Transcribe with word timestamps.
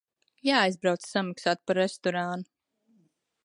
Jāaizbrauc 0.47 1.05
samaksāt 1.11 1.63
par 1.67 1.79
restorānu. 1.81 2.51